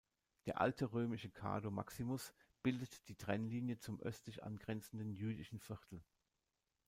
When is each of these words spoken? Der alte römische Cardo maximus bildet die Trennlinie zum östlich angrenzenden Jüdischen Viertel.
Der 0.47 0.59
alte 0.59 0.85
römische 0.93 1.29
Cardo 1.29 1.69
maximus 1.69 2.33
bildet 2.63 3.07
die 3.07 3.13
Trennlinie 3.13 3.77
zum 3.77 3.99
östlich 3.99 4.41
angrenzenden 4.43 5.11
Jüdischen 5.13 5.59
Viertel. 5.59 6.01